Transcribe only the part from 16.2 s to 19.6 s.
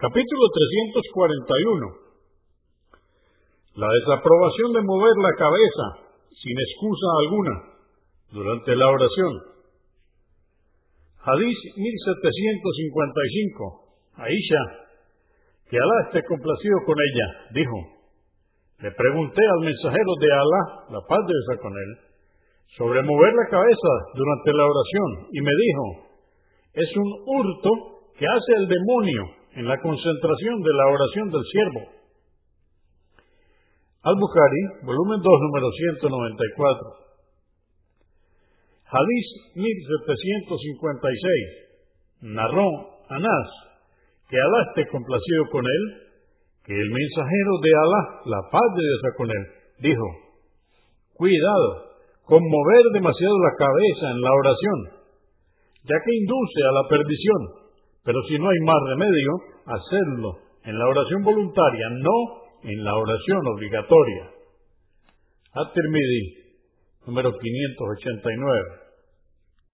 complacido con ella, dijo, le pregunté al